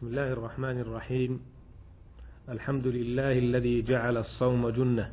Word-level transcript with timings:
بسم 0.00 0.08
الله 0.08 0.32
الرحمن 0.32 0.80
الرحيم. 0.80 1.40
الحمد 2.48 2.86
لله 2.86 3.38
الذي 3.38 3.82
جعل 3.82 4.16
الصوم 4.16 4.68
جنة 4.68 5.10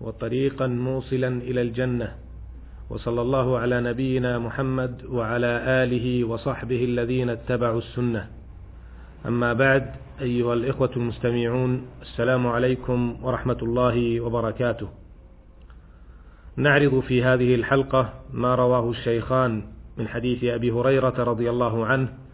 وطريقا 0.00 0.66
موصلا 0.66 1.28
إلى 1.28 1.62
الجنة. 1.62 2.14
وصلى 2.90 3.20
الله 3.22 3.58
على 3.58 3.80
نبينا 3.80 4.38
محمد 4.38 5.04
وعلى 5.04 5.52
آله 5.84 6.24
وصحبه 6.24 6.84
الذين 6.84 7.30
اتبعوا 7.30 7.78
السنة. 7.78 8.30
أما 9.26 9.52
بعد 9.52 9.90
أيها 10.20 10.54
الإخوة 10.54 10.90
المستمعون 10.96 11.86
السلام 12.02 12.46
عليكم 12.46 13.16
ورحمة 13.22 13.58
الله 13.62 14.20
وبركاته. 14.20 14.88
نعرض 16.56 17.00
في 17.00 17.22
هذه 17.22 17.54
الحلقة 17.54 18.14
ما 18.32 18.54
رواه 18.54 18.90
الشيخان 18.90 19.62
من 19.98 20.08
حديث 20.08 20.44
أبي 20.44 20.70
هريرة 20.70 21.24
رضي 21.24 21.50
الله 21.50 21.86
عنه 21.86 22.27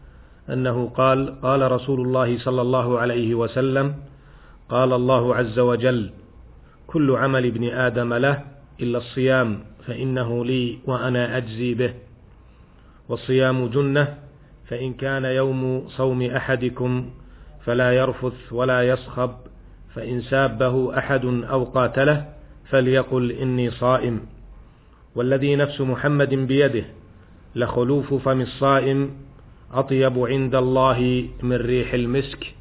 أنه 0.50 0.88
قال 0.88 1.40
قال 1.40 1.72
رسول 1.72 2.00
الله 2.00 2.38
صلى 2.38 2.62
الله 2.62 2.98
عليه 2.98 3.34
وسلم 3.34 3.94
قال 4.68 4.92
الله 4.92 5.34
عز 5.34 5.58
وجل 5.58 6.10
كل 6.86 7.16
عمل 7.16 7.46
ابن 7.46 7.64
آدم 7.68 8.14
له 8.14 8.44
إلا 8.80 8.98
الصيام 8.98 9.60
فإنه 9.86 10.44
لي 10.44 10.78
وأنا 10.86 11.36
أجزي 11.36 11.74
به. 11.74 11.94
والصيام 13.08 13.66
جنة 13.66 14.14
فإن 14.68 14.94
كان 14.94 15.24
يوم 15.24 15.88
صوم 15.88 16.22
أحدكم 16.22 17.10
فلا 17.64 17.92
يرفث 17.92 18.52
ولا 18.52 18.88
يصخب 18.88 19.30
فإن 19.94 20.20
سابه 20.20 20.98
أحد 20.98 21.24
أو 21.24 21.64
قاتله 21.64 22.28
فليقل 22.70 23.32
إني 23.32 23.70
صائم. 23.70 24.20
والذي 25.14 25.56
نفس 25.56 25.80
محمد 25.80 26.34
بيده 26.34 26.84
لخلوف 27.56 28.14
فم 28.14 28.40
الصائم 28.40 29.10
أطيب 29.74 30.18
عند 30.18 30.54
الله 30.54 31.28
من 31.42 31.56
ريح 31.56 31.94
المسك 31.94 32.54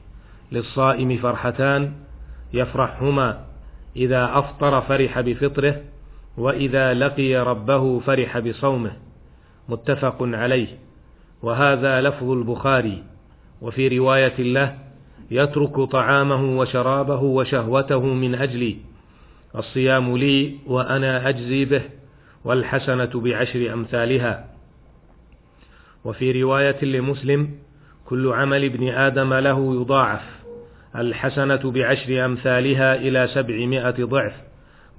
للصائم 0.52 1.18
فرحتان 1.18 1.92
يفرحهما 2.54 3.46
إذا 3.96 4.32
أفطر 4.34 4.82
فرح 4.82 5.20
بفطره 5.20 5.82
وإذا 6.38 6.94
لقي 6.94 7.36
ربه 7.36 8.00
فرح 8.00 8.40
بصومه 8.40 8.92
متفق 9.70 10.18
عليه 10.22 10.68
وهذا 11.42 12.02
لفظ 12.02 12.30
البخاري 12.30 13.04
وفي 13.62 13.98
رواية 13.98 14.42
له 14.42 14.78
يترك 15.32 15.80
طعامه 15.80 16.58
وشرابه 16.60 17.22
وشهوته 17.22 18.00
من 18.04 18.36
أجلي 18.36 18.78
الصيام 19.56 20.18
لي 20.18 20.56
وأنا 20.68 21.30
أجزي 21.30 21.66
به 21.66 21.82
والحسنة 22.46 23.10
بعشر 23.16 23.74
أمثالها 23.74 24.53
وفي 26.06 26.44
رواية 26.44 26.86
لمسلم 26.86 27.50
كل 28.06 28.34
عمل 28.34 28.64
ابن 28.64 28.88
آدم 28.88 29.34
له 29.34 29.82
يضاعف. 29.82 30.22
الحسنة 30.96 31.72
بعشر 31.72 32.26
أمثالها 32.26 32.96
إلى 32.96 33.28
سبعمائة 33.28 34.04
ضعف. 34.04 34.34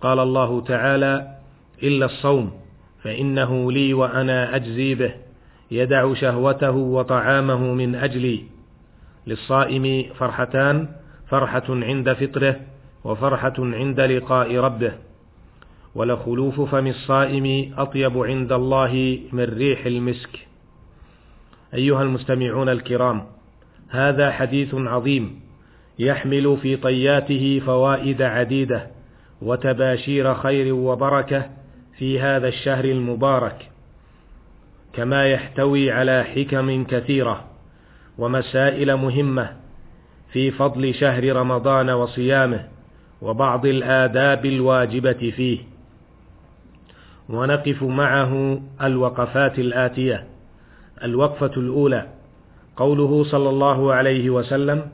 قال 0.00 0.18
الله 0.18 0.60
تعالى 0.60 1.28
إلا 1.82 2.06
الصوم 2.06 2.52
فإنه 3.02 3.72
لي 3.72 3.94
وأنا 3.94 4.56
أجزي 4.56 4.94
به. 4.94 5.14
يدع 5.70 6.14
شهوته 6.14 6.70
وطعامه 6.70 7.74
من 7.74 7.94
أجلي. 7.94 8.44
للصائم 9.26 10.04
فرحتان 10.18 10.88
فرحة 11.28 11.64
عند 11.68 12.12
فطره 12.12 12.60
وفرحة 13.04 13.54
عند 13.58 14.00
لقاء 14.00 14.56
ربه. 14.56 14.92
ولخلوف 15.94 16.60
فم 16.60 16.86
الصائم 16.86 17.74
أطيب 17.78 18.18
عند 18.18 18.52
الله 18.52 19.18
من 19.32 19.44
ريح 19.44 19.86
المسك. 19.86 20.53
أيها 21.74 22.02
المستمعون 22.02 22.68
الكرام 22.68 23.26
هذا 23.88 24.30
حديث 24.30 24.74
عظيم 24.74 25.40
يحمل 25.98 26.58
في 26.62 26.76
طياته 26.76 27.62
فوائد 27.66 28.22
عديدة 28.22 28.86
وتباشير 29.42 30.34
خير 30.34 30.74
وبركة 30.74 31.50
في 31.98 32.20
هذا 32.20 32.48
الشهر 32.48 32.84
المبارك 32.84 33.70
كما 34.92 35.26
يحتوي 35.26 35.92
على 35.92 36.24
حكم 36.24 36.84
كثيرة 36.84 37.44
ومسائل 38.18 38.96
مهمة 38.96 39.52
في 40.32 40.50
فضل 40.50 40.94
شهر 40.94 41.36
رمضان 41.36 41.90
وصيامه 41.90 42.68
وبعض 43.22 43.66
الآداب 43.66 44.46
الواجبة 44.46 45.32
فيه. 45.36 45.58
ونقف 47.28 47.82
معه 47.82 48.62
الوقفات 48.82 49.58
الآتية. 49.58 50.26
الوقفة 51.02 51.50
الأولى. 51.56 52.06
قوله 52.76 53.24
صلى 53.24 53.48
الله 53.50 53.92
عليه 53.92 54.30
وسلم 54.30 54.86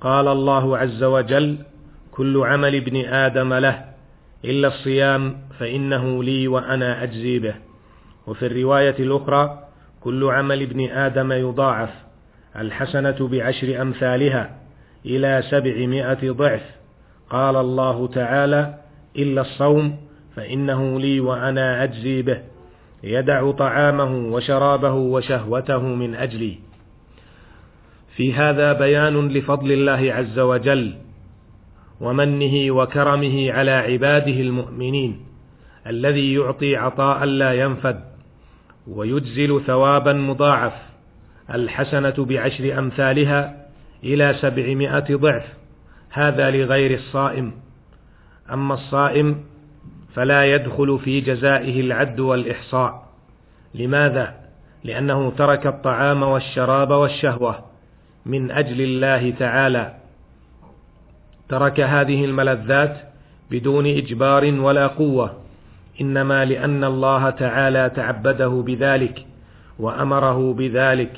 قال 0.00 0.28
الله 0.28 0.78
عز 0.78 1.04
وجل 1.04 1.58
كل 2.12 2.42
عمل 2.46 2.74
ابن 2.74 2.96
آدم 3.04 3.54
له 3.54 3.84
إلا 4.44 4.68
الصيام 4.68 5.36
فإنه 5.58 6.24
لي 6.24 6.48
وأنا 6.48 7.02
أجزي 7.02 7.38
به. 7.38 7.54
وفي 8.26 8.46
الرواية 8.46 8.96
الأخرى 8.98 9.58
كل 10.00 10.24
عمل 10.24 10.62
ابن 10.62 10.90
آدم 10.90 11.32
يضاعف 11.32 11.90
الحسنة 12.56 13.28
بعشر 13.28 13.82
أمثالها 13.82 14.56
إلى 15.06 15.42
سبعمائة 15.50 16.30
ضعف. 16.30 16.62
قال 17.30 17.56
الله 17.56 18.06
تعالى 18.06 18.74
إلا 19.16 19.40
الصوم 19.40 19.96
فإنه 20.36 21.00
لي 21.00 21.20
وأنا 21.20 21.84
أجزي 21.84 22.22
به. 22.22 22.55
يدع 23.04 23.50
طعامه 23.50 24.32
وشرابه 24.34 24.92
وشهوته 24.92 25.82
من 25.82 26.14
أجلي. 26.14 26.58
في 28.16 28.34
هذا 28.34 28.72
بيان 28.72 29.28
لفضل 29.28 29.72
الله 29.72 30.12
عز 30.14 30.38
وجل 30.38 30.94
ومنه 32.00 32.70
وكرمه 32.70 33.52
على 33.52 33.70
عباده 33.70 34.40
المؤمنين 34.40 35.20
الذي 35.86 36.34
يعطي 36.34 36.76
عطاء 36.76 37.24
لا 37.24 37.52
ينفد 37.52 38.00
ويجزل 38.86 39.60
ثوابا 39.66 40.12
مضاعف 40.12 40.72
الحسنة 41.54 42.14
بعشر 42.18 42.78
أمثالها 42.78 43.66
إلى 44.04 44.34
سبعمائة 44.40 45.16
ضعف. 45.16 45.44
هذا 46.10 46.50
لغير 46.50 46.94
الصائم. 46.94 47.52
أما 48.52 48.74
الصائم 48.74 49.44
فلا 50.16 50.44
يدخل 50.44 50.98
في 50.98 51.20
جزائه 51.20 51.80
العد 51.80 52.20
والإحصاء. 52.20 53.06
لماذا؟ 53.74 54.34
لأنه 54.84 55.32
ترك 55.38 55.66
الطعام 55.66 56.22
والشراب 56.22 56.90
والشهوة 56.90 57.58
من 58.26 58.50
أجل 58.50 58.80
الله 58.80 59.30
تعالى. 59.30 59.94
ترك 61.48 61.80
هذه 61.80 62.24
الملذات 62.24 62.96
بدون 63.50 63.86
إجبار 63.86 64.60
ولا 64.60 64.86
قوة 64.86 65.36
إنما 66.00 66.44
لأن 66.44 66.84
الله 66.84 67.30
تعالى 67.30 67.90
تعبده 67.96 68.48
بذلك 68.48 69.26
وأمره 69.78 70.52
بذلك. 70.54 71.12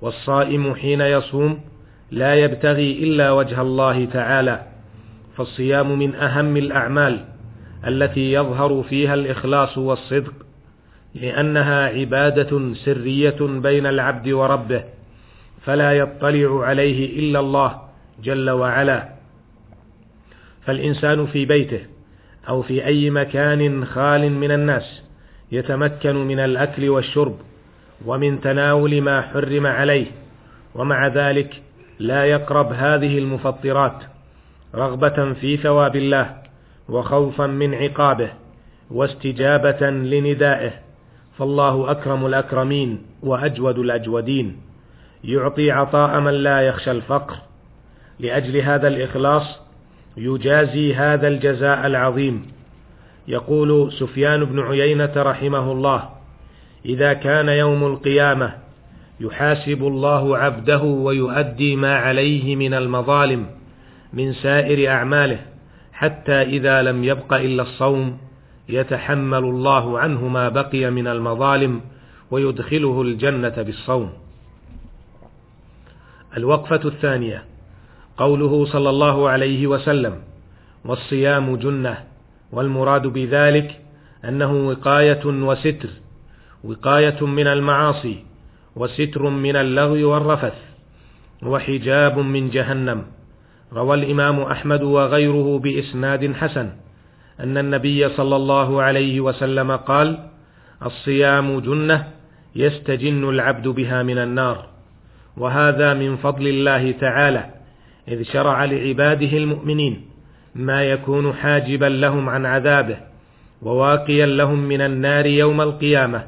والصائم 0.00 0.74
حين 0.74 1.00
يصوم 1.00 1.60
لا 2.10 2.34
يبتغي 2.34 2.92
إلا 3.04 3.30
وجه 3.30 3.60
الله 3.60 4.04
تعالى 4.04 4.62
فالصيام 5.36 5.98
من 5.98 6.14
أهم 6.14 6.56
الأعمال. 6.56 7.33
التي 7.86 8.32
يظهر 8.32 8.82
فيها 8.82 9.14
الإخلاص 9.14 9.78
والصدق 9.78 10.32
لأنها 11.14 11.86
عبادة 11.86 12.74
سرية 12.74 13.36
بين 13.40 13.86
العبد 13.86 14.28
وربه 14.28 14.84
فلا 15.64 15.92
يطلع 15.92 16.64
عليه 16.64 17.18
إلا 17.18 17.40
الله 17.40 17.80
جل 18.22 18.50
وعلا. 18.50 19.08
فالإنسان 20.66 21.26
في 21.26 21.44
بيته 21.44 21.80
أو 22.48 22.62
في 22.62 22.86
أي 22.86 23.10
مكان 23.10 23.84
خال 23.84 24.32
من 24.32 24.50
الناس 24.50 25.02
يتمكن 25.52 26.16
من 26.16 26.38
الأكل 26.38 26.88
والشرب 26.88 27.36
ومن 28.06 28.40
تناول 28.40 29.00
ما 29.00 29.22
حرم 29.22 29.66
عليه 29.66 30.06
ومع 30.74 31.06
ذلك 31.06 31.62
لا 31.98 32.24
يقرب 32.24 32.72
هذه 32.72 33.18
المفطرات 33.18 34.02
رغبة 34.74 35.32
في 35.32 35.56
ثواب 35.56 35.96
الله. 35.96 36.43
وخوفا 36.88 37.46
من 37.46 37.74
عقابه 37.74 38.32
واستجابة 38.90 39.90
لندائه. 39.90 40.72
فالله 41.38 41.90
أكرم 41.90 42.26
الأكرمين 42.26 43.02
وأجود 43.22 43.78
الأجودين. 43.78 44.56
يعطي 45.24 45.70
عطاء 45.70 46.20
من 46.20 46.32
لا 46.32 46.60
يخشى 46.60 46.90
الفقر. 46.90 47.36
لأجل 48.20 48.56
هذا 48.56 48.88
الإخلاص 48.88 49.58
يجازي 50.16 50.94
هذا 50.94 51.28
الجزاء 51.28 51.86
العظيم. 51.86 52.46
يقول 53.28 53.92
سفيان 53.92 54.44
بن 54.44 54.60
عيينة 54.60 55.12
رحمه 55.16 55.72
الله 55.72 56.08
إذا 56.86 57.12
كان 57.12 57.48
يوم 57.48 57.84
القيامة 57.84 58.54
يحاسب 59.20 59.82
الله 59.86 60.38
عبده 60.38 60.82
ويؤدي 60.82 61.76
ما 61.76 61.96
عليه 61.96 62.56
من 62.56 62.74
المظالم 62.74 63.46
من 64.12 64.32
سائر 64.32 64.90
أعماله. 64.90 65.53
حتى 65.94 66.42
إذا 66.42 66.82
لم 66.82 67.04
يبق 67.04 67.34
إلا 67.34 67.62
الصوم 67.62 68.18
يتحمل 68.68 69.44
الله 69.44 69.98
عنه 69.98 70.28
ما 70.28 70.48
بقي 70.48 70.90
من 70.90 71.06
المظالم 71.06 71.80
ويدخله 72.30 73.02
الجنة 73.02 73.48
بالصوم. 73.48 74.12
الوقفة 76.36 76.80
الثانية. 76.84 77.44
قوله 78.16 78.64
صلى 78.64 78.90
الله 78.90 79.28
عليه 79.28 79.66
وسلم 79.66 80.14
والصيام 80.84 81.56
جنة 81.56 82.04
والمراد 82.52 83.06
بذلك 83.06 83.80
أنه 84.24 84.52
وقاية 84.52 85.26
وستر 85.26 85.88
وقاية 86.64 87.26
من 87.26 87.46
المعاصي 87.46 88.24
وستر 88.76 89.22
من 89.30 89.56
اللغو 89.56 90.10
والرفث 90.12 90.54
وحجاب 91.42 92.18
من 92.18 92.50
جهنم. 92.50 93.04
روى 93.72 93.94
الإمام 93.94 94.40
أحمد 94.40 94.82
وغيره 94.82 95.58
بإسناد 95.58 96.32
حسن 96.32 96.70
أن 97.40 97.58
النبي 97.58 98.08
صلى 98.08 98.36
الله 98.36 98.82
عليه 98.82 99.20
وسلم 99.20 99.76
قال 99.76 100.18
الصيام 100.86 101.60
جنة 101.60 102.06
يستجن 102.56 103.28
العبد 103.28 103.68
بها 103.68 104.02
من 104.02 104.18
النار 104.18 104.66
وهذا 105.36 105.94
من 105.94 106.16
فضل 106.16 106.48
الله 106.48 106.92
تعالى 106.92 107.50
إذ 108.08 108.22
شرع 108.22 108.64
لعباده 108.64 109.36
المؤمنين 109.36 110.02
ما 110.54 110.84
يكون 110.84 111.32
حاجبا 111.32 111.86
لهم 111.86 112.28
عن 112.28 112.46
عذابه 112.46 112.96
وواقيا 113.62 114.26
لهم 114.26 114.58
من 114.58 114.80
النار 114.80 115.26
يوم 115.26 115.60
القيامة 115.60 116.24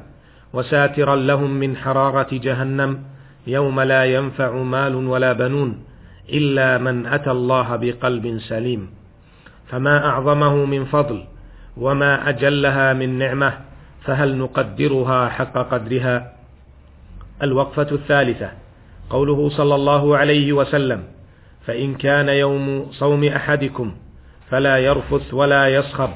وساترا 0.53 1.15
لهم 1.15 1.51
من 1.51 1.77
حرارة 1.77 2.27
جهنم 2.31 3.03
يوم 3.47 3.81
لا 3.81 4.05
ينفع 4.05 4.51
مال 4.51 4.95
ولا 4.95 5.33
بنون. 5.33 5.79
إلا 6.29 6.77
من 6.77 7.05
أتى 7.05 7.31
الله 7.31 7.75
بقلب 7.75 8.39
سليم. 8.39 8.89
فما 9.67 10.05
أعظمه 10.05 10.65
من 10.65 10.85
فضل 10.85 11.23
وما 11.77 12.29
أجلها 12.29 12.93
من 12.93 13.17
نعمة 13.17 13.53
فهل 14.03 14.37
نقدرها 14.37 15.29
حق 15.29 15.55
قدرها؟ 15.57 16.33
الوقفة 17.43 17.87
الثالثة 17.91 18.51
قوله 19.09 19.49
صلى 19.49 19.75
الله 19.75 20.17
عليه 20.17 20.53
وسلم 20.53 21.03
فإن 21.65 21.95
كان 21.95 22.29
يوم 22.29 22.87
صوم 22.91 23.23
أحدكم 23.23 23.95
فلا 24.49 24.77
يرفث 24.77 25.33
ولا 25.33 25.67
يصخب 25.67 26.09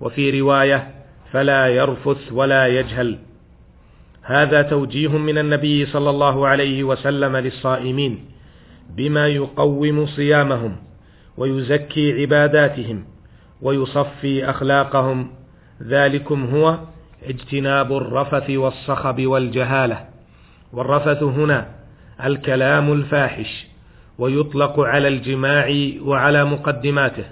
وفي 0.00 0.40
رواية 0.40 0.90
فلا 1.32 1.68
يرفث 1.68 2.32
ولا 2.32 2.66
يجهل. 2.66 3.18
هذا 4.22 4.62
توجيه 4.62 5.18
من 5.18 5.38
النبي 5.38 5.86
صلى 5.86 6.10
الله 6.10 6.46
عليه 6.46 6.84
وسلم 6.84 7.36
للصائمين. 7.36 8.35
بما 8.90 9.26
يقوم 9.26 10.06
صيامهم 10.06 10.76
ويزكي 11.36 12.22
عباداتهم 12.22 13.04
ويصفي 13.62 14.50
أخلاقهم. 14.50 15.30
ذلكم 15.82 16.44
هو 16.44 16.78
اجتناب 17.24 17.92
الرفث 17.92 18.50
والصخب 18.50 19.26
والجهالة. 19.26 20.04
والرفث 20.72 21.22
هنا 21.22 21.68
الكلام 22.24 22.92
الفاحش 22.92 23.66
ويطلق 24.18 24.80
على 24.80 25.08
الجماع 25.08 25.90
وعلى 26.02 26.44
مقدماته. 26.44 27.24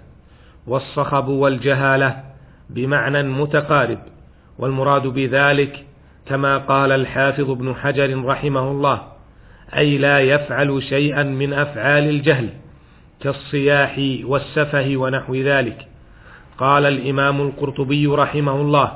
والصخب 0.66 1.28
والجهالة 1.28 2.24
بمعنى 2.70 3.22
متقارب. 3.22 3.98
والمراد 4.58 5.06
بذلك 5.06 5.84
كما 6.26 6.58
قال 6.58 6.92
الحافظ 6.92 7.50
ابن 7.50 7.74
حجر 7.74 8.24
رحمه 8.24 8.70
الله 8.70 9.13
أي 9.76 9.98
لا 9.98 10.20
يفعل 10.20 10.82
شيئا 10.82 11.22
من 11.22 11.52
أفعال 11.52 12.08
الجهل 12.08 12.48
كالصياح 13.20 13.98
والسفه 14.24 14.96
ونحو 14.96 15.34
ذلك. 15.34 15.86
قال 16.58 16.86
الإمام 16.86 17.40
القرطبي 17.40 18.06
رحمه 18.06 18.60
الله 18.60 18.92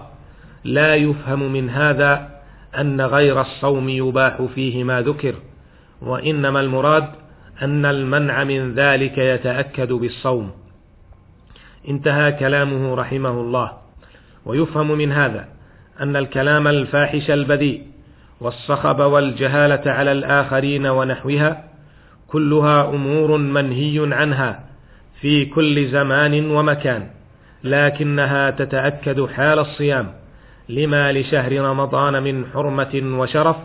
لا 0.64 0.94
يفهم 0.94 1.52
من 1.52 1.70
هذا 1.70 2.40
أن 2.78 3.00
غير 3.00 3.40
الصوم 3.40 3.88
يباح 3.88 4.42
فيه 4.54 4.84
ما 4.84 5.00
ذكر 5.02 5.34
وإنما 6.02 6.60
المراد 6.60 7.08
أن 7.62 7.86
المنع 7.86 8.44
من 8.44 8.74
ذلك 8.74 9.18
يتأكد 9.18 9.92
بالصوم. 9.92 10.50
انتهى 11.88 12.32
كلامه 12.32 12.94
رحمه 12.94 13.30
الله. 13.30 13.72
ويفهم 14.46 14.92
من 14.92 15.12
هذا 15.12 15.48
أن 16.00 16.16
الكلام 16.16 16.68
الفاحش 16.68 17.30
البذيء 17.30 17.82
والصخب 18.40 19.00
والجهالة 19.00 19.92
على 19.92 20.12
الآخرين 20.12 20.86
ونحوها 20.86 21.64
كلها 22.28 22.88
أمور 22.88 23.36
منهي 23.36 24.14
عنها 24.14 24.64
في 25.20 25.44
كل 25.44 25.88
زمان 25.88 26.50
ومكان 26.50 27.10
لكنها 27.64 28.50
تتأكد 28.50 29.26
حال 29.26 29.58
الصيام 29.58 30.12
لما 30.68 31.12
لشهر 31.12 31.60
رمضان 31.60 32.22
من 32.22 32.46
حرمة 32.46 33.18
وشرف 33.18 33.56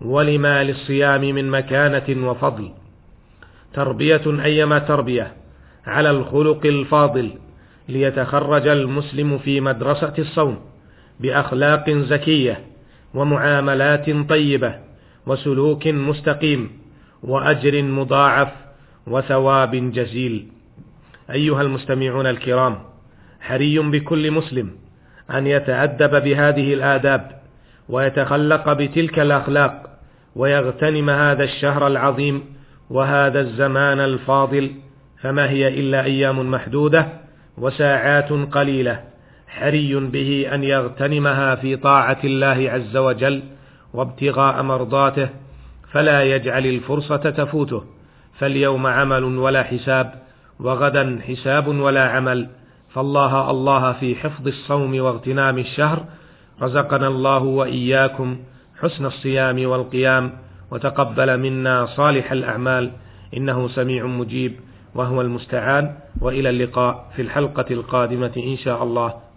ولما 0.00 0.64
للصيام 0.64 1.20
من 1.20 1.50
مكانة 1.50 2.28
وفضل. 2.30 2.70
تربية 3.74 4.44
أيما 4.44 4.78
تربية 4.78 5.32
على 5.86 6.10
الخلق 6.10 6.66
الفاضل 6.66 7.30
ليتخرج 7.88 8.66
المسلم 8.68 9.38
في 9.38 9.60
مدرسة 9.60 10.14
الصوم 10.18 10.58
بأخلاق 11.20 11.90
زكية 11.90 12.60
ومعاملات 13.14 14.10
طيبة 14.28 14.74
وسلوك 15.26 15.86
مستقيم 15.86 16.70
وأجر 17.22 17.82
مضاعف 17.82 18.48
وثواب 19.06 19.92
جزيل. 19.92 20.46
أيها 21.30 21.62
المستمعون 21.62 22.26
الكرام 22.26 22.78
حري 23.40 23.78
بكل 23.78 24.30
مسلم 24.30 24.70
أن 25.30 25.46
يتأدب 25.46 26.22
بهذه 26.24 26.74
الآداب 26.74 27.40
ويتخلق 27.88 28.72
بتلك 28.72 29.18
الأخلاق 29.18 29.98
ويغتنم 30.36 31.10
هذا 31.10 31.44
الشهر 31.44 31.86
العظيم 31.86 32.44
وهذا 32.90 33.40
الزمان 33.40 34.00
الفاضل 34.00 34.70
فما 35.20 35.50
هي 35.50 35.68
إلا 35.68 36.04
أيام 36.04 36.50
محدودة 36.50 37.08
وساعات 37.58 38.32
قليلة 38.32 39.00
حري 39.58 39.94
به 39.94 40.48
أن 40.54 40.64
يغتنمها 40.64 41.54
في 41.54 41.76
طاعة 41.76 42.18
الله 42.24 42.70
عز 42.70 42.96
وجل 42.96 43.42
وابتغاء 43.94 44.62
مرضاته 44.62 45.28
فلا 45.92 46.22
يجعل 46.22 46.66
الفرصة 46.66 47.16
تفوته. 47.16 47.84
فاليوم 48.38 48.86
عمل 48.86 49.24
ولا 49.24 49.62
حساب 49.62 50.14
وغدا 50.60 51.18
حساب 51.28 51.68
ولا 51.68 52.08
عمل. 52.08 52.48
فالله 52.94 53.50
الله 53.50 53.92
في 53.92 54.14
حفظ 54.14 54.46
الصوم 54.46 55.00
واغتنام 55.00 55.58
الشهر. 55.58 56.04
رزقنا 56.62 57.08
الله 57.08 57.42
وإياكم 57.42 58.36
حسن 58.80 59.06
الصيام 59.06 59.66
والقيام 59.66 60.32
وتقبل 60.70 61.40
منا 61.40 61.86
صالح 61.86 62.32
الأعمال. 62.32 62.90
إنه 63.36 63.68
سميع 63.68 64.06
مجيب 64.06 64.52
وهو 64.94 65.20
المستعان. 65.20 65.94
وإلى 66.20 66.50
اللقاء 66.50 67.10
في 67.16 67.22
الحلقة 67.22 67.66
القادمة 67.70 68.32
إن 68.36 68.56
شاء 68.56 68.82
الله. 68.82 69.14